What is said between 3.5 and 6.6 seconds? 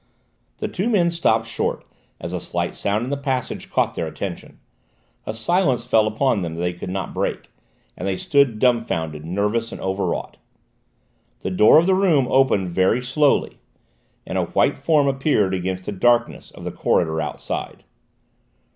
caught their attention. A silence fell upon them that